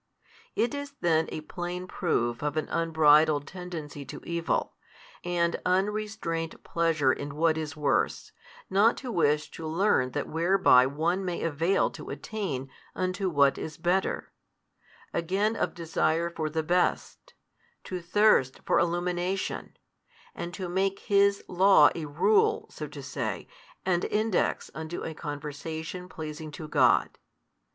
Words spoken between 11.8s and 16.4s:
to attain unto what is better: again of desire